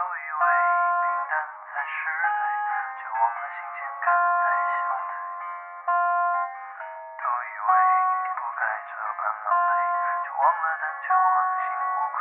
[0.00, 0.40] 都以为
[1.04, 1.36] 平淡
[1.68, 2.40] 才是对，
[2.96, 4.08] 却忘了新鲜感
[4.40, 4.48] 在
[4.80, 5.12] 消退。
[7.20, 7.68] 都以为
[8.32, 9.76] 不该这般狼狈，
[10.24, 12.18] 却忘了但求问心无愧。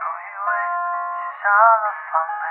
[0.00, 0.48] 都以为
[1.12, 2.48] 卸下了防备，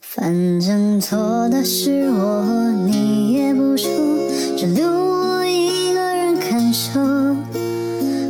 [0.00, 3.90] 反正错的是我，你也不说，
[4.56, 6.98] 只留我一个人感受。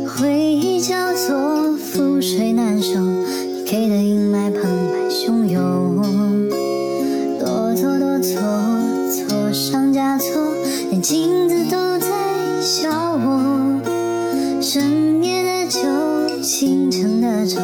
[0.07, 1.35] 回忆交错，
[1.77, 6.49] 覆水难收，你给的阴霾澎湃汹涌。
[7.39, 8.41] 多错多错，
[9.11, 10.27] 错上加错，
[10.89, 12.07] 连镜子都在
[12.61, 13.79] 笑我。
[14.59, 15.79] 深夜的酒，
[16.41, 17.57] 清晨的粥，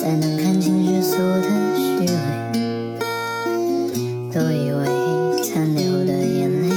[0.00, 2.14] 才能看清世俗的虚伪。
[4.32, 4.80] 都以为
[5.42, 6.68] 残留的眼泪，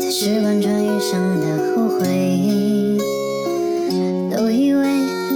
[0.00, 1.44] 才是贯穿余生的
[1.74, 2.00] 后悔。
[4.36, 4.82] 都以为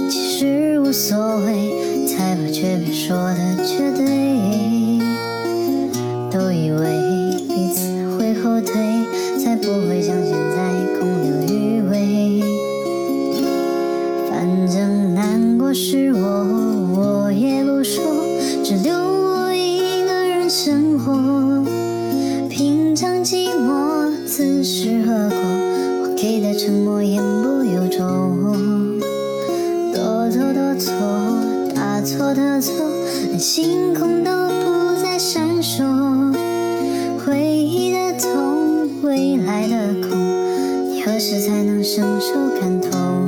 [0.09, 3.99] 其实无所谓，才把诀别说的绝对。
[6.31, 6.98] 都以为
[14.39, 16.19] 反正难过是我，
[16.95, 18.01] 我也不说，
[18.63, 21.65] 只留我一个人生活。
[22.49, 25.37] 平常寂寞，自是何果？
[26.03, 29.01] 我给的沉默言不由衷。
[29.93, 30.93] 多错多错，
[31.75, 32.73] 大错特错，
[33.27, 35.83] 连星空都不再闪烁。
[37.25, 40.17] 回忆的痛，未来的空，
[40.89, 43.18] 你何时才能伸手感同？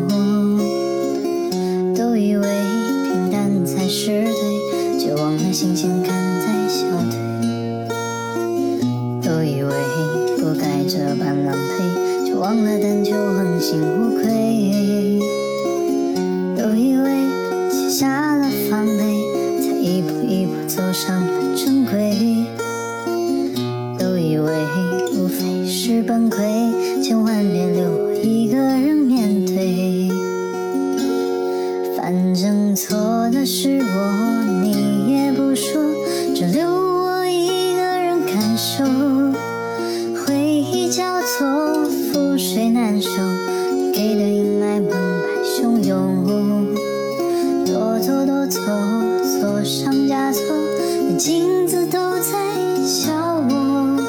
[5.81, 7.17] 忘了新鲜感在消退。
[9.21, 9.71] 都以为
[10.37, 15.19] 不该这般狼狈，就忘了但求问心无愧。
[16.55, 17.25] 都以为
[17.71, 18.99] 卸下了防备，
[19.61, 22.45] 才一步一步走上了正轨。
[23.97, 24.51] 都以为
[25.15, 30.09] 无非是崩溃，千万别留我一个人面对。
[31.97, 34.90] 反正错的是我，你
[35.51, 35.81] 不说，
[36.33, 38.85] 只留我一个人感受。
[40.23, 41.45] 回忆交错，
[42.13, 43.09] 覆水难收，
[43.73, 46.73] 你给的阴霾澎湃汹涌。
[47.65, 48.63] 多错多错，
[49.41, 50.41] 错上加错，
[51.09, 52.31] 连镜子都在
[52.85, 53.11] 笑
[53.49, 54.01] 我。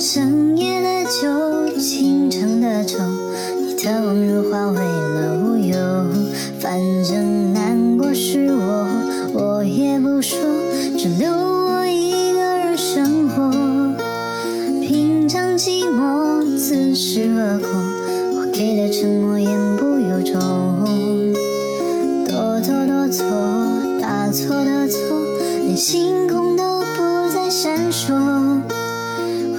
[0.00, 2.96] 深夜的酒，清晨的粥，
[3.60, 5.33] 你的温柔化为了
[17.14, 17.68] 是恶果，
[18.34, 21.32] 我给的沉默言不由衷。
[22.26, 23.24] 多错多错，
[24.02, 24.98] 大错特错，
[25.64, 28.12] 连星空都不再闪烁。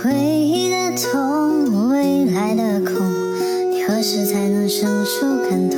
[0.04, 2.94] 回忆的痛，未来的空，
[3.88, 5.70] 何时才能伸手感